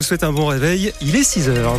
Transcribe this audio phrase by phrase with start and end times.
[0.00, 1.76] Je vous souhaite un bon réveil, il est 6 heures.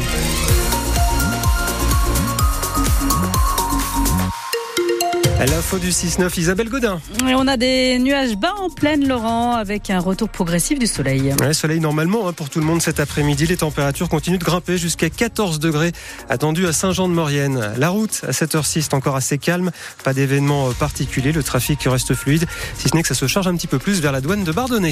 [5.40, 7.00] L'info du 6-9, Isabelle Godin.
[7.30, 11.34] Et on a des nuages bas en pleine, Laurent, avec un retour progressif du soleil.
[11.40, 13.48] Ouais, soleil normalement hein, pour tout le monde cet après-midi.
[13.48, 15.94] Les températures continuent de grimper jusqu'à 14 degrés
[16.28, 17.72] attendus à Saint-Jean-de-Maurienne.
[17.78, 19.72] La route à 7h06 est encore assez calme.
[20.04, 21.32] Pas d'événements particuliers.
[21.32, 22.48] Le trafic reste fluide,
[22.78, 24.52] si ce n'est que ça se charge un petit peu plus vers la douane de
[24.52, 24.92] Bardonnay.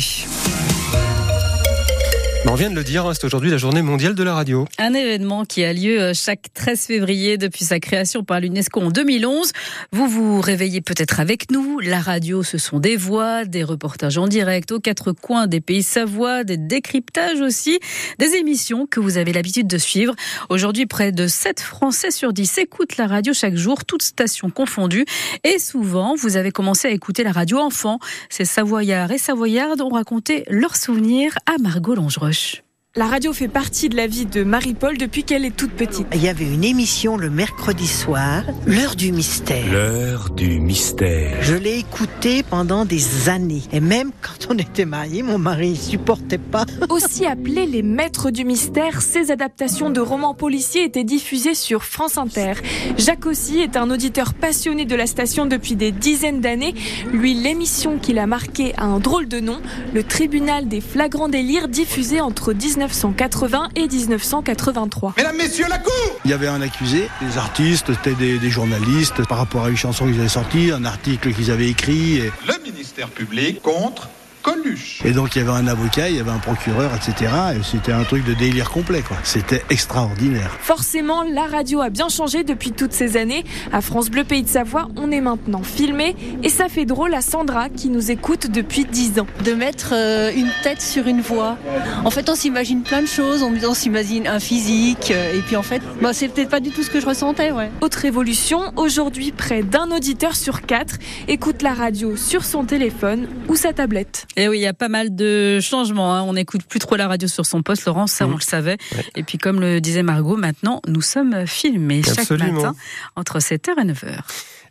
[2.50, 4.66] On vient de le dire, hein, c'est aujourd'hui la journée mondiale de la radio.
[4.78, 8.90] Un événement qui a lieu euh, chaque 13 février depuis sa création par l'UNESCO en
[8.90, 9.52] 2011.
[9.92, 11.80] Vous vous réveillez peut-être avec nous.
[11.82, 15.84] La radio, ce sont des voix, des reportages en direct aux quatre coins des pays
[15.84, 17.80] Savoie, des décryptages aussi,
[18.18, 20.16] des émissions que vous avez l'habitude de suivre.
[20.48, 25.06] Aujourd'hui, près de 7 Français sur 10 écoutent la radio chaque jour, toutes stations confondues.
[25.44, 28.00] Et souvent, vous avez commencé à écouter la radio enfant.
[28.30, 32.37] Ces Savoyards et Savoyardes ont raconté leurs souvenirs à Margot Longeroche.
[32.38, 36.08] push La radio fait partie de la vie de Marie-Paul depuis qu'elle est toute petite.
[36.16, 39.72] Il y avait une émission le mercredi soir, l'heure du mystère.
[39.72, 41.38] L'heure du mystère.
[41.42, 43.62] Je l'ai écoutée pendant des années.
[43.72, 46.66] Et même quand on était mariés, mon mari ne supportait pas.
[46.90, 52.18] Aussi appelées les maîtres du mystère, ces adaptations de romans policiers étaient diffusées sur France
[52.18, 52.54] Inter.
[52.98, 56.74] Jacques aussi est un auditeur passionné de la station depuis des dizaines d'années.
[57.12, 59.62] Lui, l'émission qui l'a marqué a un drôle de nom,
[59.94, 65.14] le tribunal des flagrants délires diffusé entre 19 1980 et 1983.
[65.18, 65.94] Mesdames, Messieurs, la Cour
[66.26, 69.78] Il y avait un accusé, des artistes, c'était des, des, journalistes, par rapport à une
[69.78, 72.18] chanson qu'ils avaient sortie, un article qu'ils avaient écrit.
[72.18, 72.32] Et...
[72.48, 74.10] Le ministère public contre
[74.48, 75.02] Coluche.
[75.04, 77.32] Et donc il y avait un avocat, il y avait un procureur, etc.
[77.60, 79.18] Et c'était un truc de délire complet, quoi.
[79.24, 80.52] C'était extraordinaire.
[80.62, 83.44] Forcément, la radio a bien changé depuis toutes ces années.
[83.74, 86.16] À France Bleu Pays de Savoie, on est maintenant filmé.
[86.44, 89.28] Et ça fait drôle à Sandra qui nous écoute depuis 10 ans.
[89.44, 91.58] De mettre euh, une tête sur une voix.
[92.06, 93.44] En fait, on s'imagine plein de choses.
[93.44, 95.12] On, on s'imagine un physique.
[95.12, 97.52] Euh, et puis en fait, bah, c'est peut-être pas du tout ce que je ressentais,
[97.52, 97.70] ouais.
[97.82, 100.96] Autre évolution, aujourd'hui, près d'un auditeur sur quatre
[101.28, 104.26] écoute la radio sur son téléphone ou sa tablette.
[104.38, 106.14] Et eh oui, il y a pas mal de changements.
[106.14, 106.22] Hein.
[106.22, 108.32] On n'écoute plus trop la radio sur son poste, Laurent, ça mmh.
[108.32, 108.78] on le savait.
[108.96, 109.04] Ouais.
[109.16, 112.46] Et puis comme le disait Margot, maintenant nous sommes filmés Absolument.
[112.46, 112.76] chaque matin
[113.16, 114.20] entre 7h et 9h.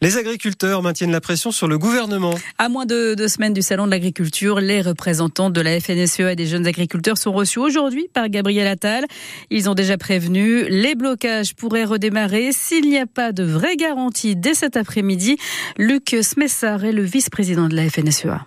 [0.03, 2.35] Les agriculteurs maintiennent la pression sur le gouvernement.
[2.59, 6.37] À moins de deux semaines du salon de l'agriculture, les représentants de la FNSEA et
[6.37, 9.05] des jeunes agriculteurs sont reçus aujourd'hui par Gabriel Attal.
[9.51, 14.37] Ils ont déjà prévenu, les blocages pourraient redémarrer s'il n'y a pas de vraie garantie
[14.37, 15.39] dès cet après-midi.
[15.77, 18.47] Luc Smessard est le vice-président de la FNSEA.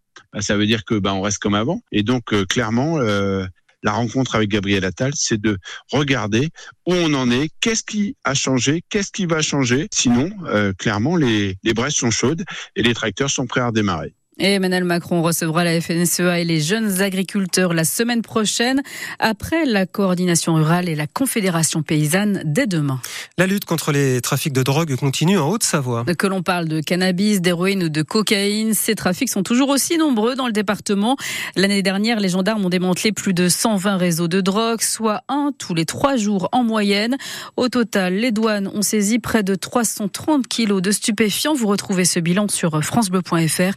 [0.33, 1.81] Bah, ça veut dire que bah, on reste comme avant.
[1.91, 3.45] Et donc, euh, clairement, euh,
[3.83, 5.57] la rencontre avec Gabriel Attal, c'est de
[5.91, 6.49] regarder
[6.85, 9.87] où on en est, qu'est-ce qui a changé, qu'est-ce qui va changer.
[9.91, 12.43] Sinon, euh, clairement, les, les braises sont chaudes
[12.75, 14.13] et les tracteurs sont prêts à redémarrer.
[14.43, 18.81] Et Emmanuel Macron recevra la FNSEA et les jeunes agriculteurs la semaine prochaine,
[19.19, 22.99] après la coordination rurale et la confédération paysanne dès demain.
[23.37, 26.05] La lutte contre les trafics de drogue continue en Haute-Savoie.
[26.17, 30.33] Que l'on parle de cannabis, d'héroïne ou de cocaïne, ces trafics sont toujours aussi nombreux
[30.33, 31.17] dans le département.
[31.55, 35.75] L'année dernière, les gendarmes ont démantelé plus de 120 réseaux de drogue, soit un tous
[35.75, 37.15] les trois jours en moyenne.
[37.57, 41.53] Au total, les douanes ont saisi près de 330 kilos de stupéfiants.
[41.53, 43.75] Vous retrouvez ce bilan sur francebleu.fr.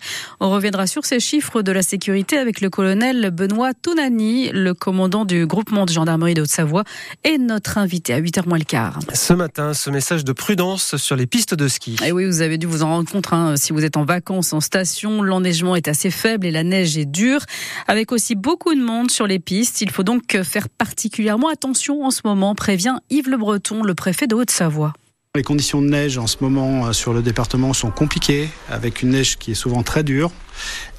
[0.54, 5.46] Reviendra sur ces chiffres de la sécurité avec le colonel Benoît Tounani, le commandant du
[5.46, 6.84] groupement de gendarmerie de Haute-Savoie,
[7.24, 9.00] et notre invité à 8h moins le quart.
[9.12, 11.96] Ce matin, ce message de prudence sur les pistes de ski.
[12.06, 14.52] Et oui, vous avez dû vous en rendre compte hein, si vous êtes en vacances
[14.52, 15.22] en station.
[15.22, 17.40] L'enneigement est assez faible et la neige est dure,
[17.88, 19.80] avec aussi beaucoup de monde sur les pistes.
[19.80, 24.28] Il faut donc faire particulièrement attention en ce moment, prévient Yves Le Breton, le préfet
[24.28, 24.92] de Haute-Savoie.
[25.36, 29.36] Les conditions de neige en ce moment sur le département sont compliquées, avec une neige
[29.36, 30.30] qui est souvent très dure.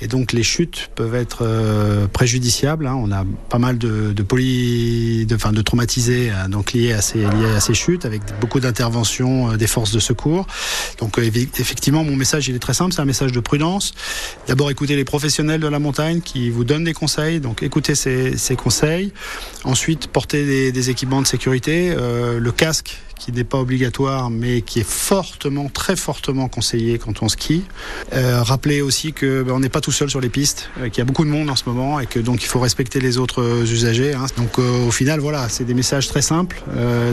[0.02, 2.86] Et donc les chutes peuvent être euh, préjudiciables.
[2.86, 2.96] Hein.
[2.96, 7.56] On a pas mal de, de enfin, de traumatisés euh, donc liés à ces liés
[7.56, 10.48] à ces chutes, avec beaucoup d'interventions euh, des forces de secours.
[11.00, 13.94] Donc effectivement, mon message il est très simple, c'est un message de prudence.
[14.48, 17.40] D'abord, écoutez les professionnels de la montagne qui vous donnent des conseils.
[17.40, 19.14] Donc écoutez ces, conseils.
[19.64, 24.80] Ensuite, portez des, des équipements de sécurité, le casque qui n'est pas obligatoire, mais qui
[24.82, 27.64] est fortement, très fortement conseillé quand on skie.
[28.12, 31.26] Rappelez aussi que on n'est pas tout seul sur les pistes, qu'il y a beaucoup
[31.26, 34.14] de monde en ce moment et que donc il faut respecter les autres usagers.
[34.14, 34.26] Hein.
[34.38, 36.62] Donc au final, voilà, c'est des messages très simples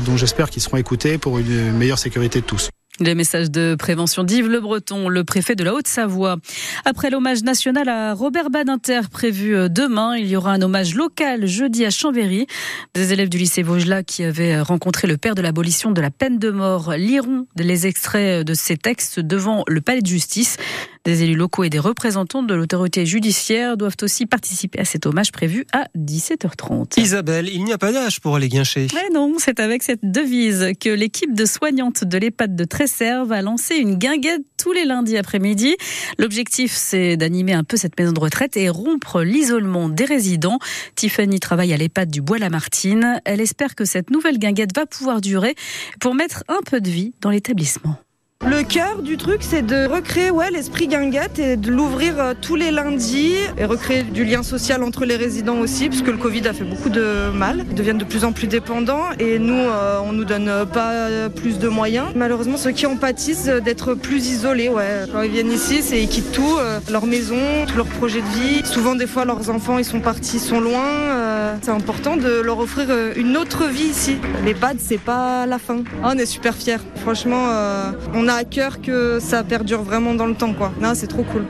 [0.05, 2.71] dont j'espère qu'ils seront écoutés pour une meilleure sécurité de tous.
[3.01, 6.37] Les messages de prévention d'Yves Le Breton, le préfet de la Haute-Savoie.
[6.85, 11.47] Après l'hommage national à Robert Badinter prévu euh, demain, il y aura un hommage local
[11.47, 12.47] jeudi à Chambéry.
[12.95, 16.39] Des élèves du lycée Vaugelas qui avaient rencontré le père de l'abolition de la peine
[16.39, 20.59] de mort liront les extraits de ces textes devant le palais de justice.
[21.05, 25.33] Des élus locaux et des représentants de l'autorité judiciaire doivent aussi participer à cet hommage
[25.33, 27.01] prévu à 17h30.
[27.01, 28.87] Isabelle, il n'y a pas d'âge pour aller guincher.
[28.95, 33.43] Mais non, c'est avec cette devise que l'équipe de soignantes de l'EHPAD de Tresserre a
[33.43, 35.77] lancé une guinguette tous les lundis après-midi.
[36.19, 40.61] L'objectif, c'est d'animer un peu cette maison de retraite et rompre l'isolement des résidents.
[40.95, 43.21] Tiffany travaille à l'EHPAD du Bois-la-Martine.
[43.25, 45.57] Elle espère que cette nouvelle guinguette va pouvoir durer
[45.99, 47.99] pour mettre un peu de vie dans l'établissement.
[48.45, 52.57] Le cœur du truc, c'est de recréer ouais, l'esprit guinguette et de l'ouvrir euh, tous
[52.57, 56.49] les lundis et recréer du lien social entre les résidents aussi, parce que le Covid
[56.49, 57.65] a fait beaucoup de mal.
[57.71, 61.61] Ils deviennent de plus en plus dépendants et nous, euh, on nous donne pas plus
[61.61, 62.09] de moyens.
[62.17, 65.05] Malheureusement, ceux qui en pâtissent d'être plus isolés, ouais.
[65.13, 67.39] Quand ils viennent ici, c'est ils quittent tout, euh, leur maison,
[67.69, 68.67] tous leurs projets de vie.
[68.67, 71.59] Souvent, des fois, leurs enfants, ils sont partis, sont loin.
[71.63, 74.17] c'est important de leur offrir une autre vie ici.
[74.45, 75.85] Les pads, c'est pas la fin.
[76.03, 76.79] Ah, on est super fiers.
[76.97, 77.47] Franchement,
[78.15, 80.55] on a à cœur que ça perdure vraiment dans le temps.
[80.55, 80.73] Quoi.
[80.95, 81.45] c'est trop cool.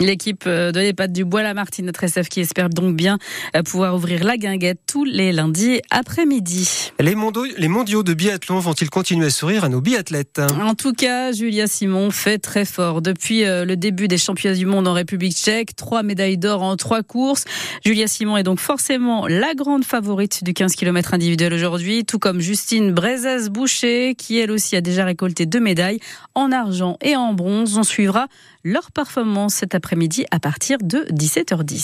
[0.00, 3.18] L'équipe euh, de l'EHPAD du Bois la Martine notre SF qui espère donc bien
[3.56, 6.92] euh, pouvoir ouvrir la guinguette tous les lundis après-midi.
[7.00, 7.16] Les,
[7.56, 10.40] les mondiaux de biathlon vont-ils continuer à sourire à nos biathlètes?
[10.60, 13.02] En tout cas, Julia Simon fait très fort.
[13.02, 16.76] Depuis euh, le début des championnats du monde en République tchèque, trois médailles d'or en
[16.76, 17.44] trois courses.
[17.84, 22.40] Julia Simon est donc forcément la grande favorite du 15 km individuel aujourd'hui, tout comme
[22.40, 25.98] Justine Brezès-Boucher qui elle aussi a déjà récolté deux médailles
[26.36, 27.76] en argent et en bronze.
[27.76, 28.28] On suivra
[28.64, 31.76] leur performance cet après-midi à partir de 17h10.